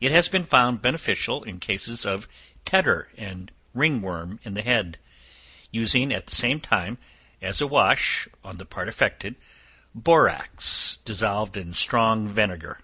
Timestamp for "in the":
4.44-4.62